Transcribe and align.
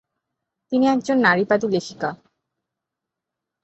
তিনি 0.71 0.85
একজন 0.87 1.17
নারীবাদী 1.17 1.67
লেখিকা। 1.73 2.09